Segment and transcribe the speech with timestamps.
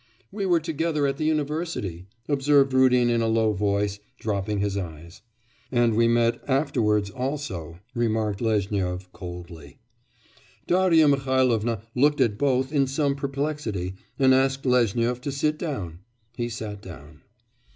[0.31, 5.21] 'We were together at the university,' observed Rudin in a low voice, dropping his eyes.
[5.71, 9.77] 'And we met afterwards also,' remarked Lezhnyov coldly.
[10.65, 15.99] Darya Mihailovna looked at both in some perplexity and asked Lezhnyov to sit down.
[16.35, 17.21] He sat down.